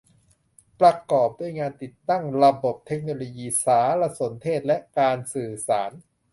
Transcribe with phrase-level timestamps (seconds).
[0.79, 5.91] ประกอบด้วยงานติดตั้งระบบเทคโนโลยีสารสนเทศและการสื่อสาร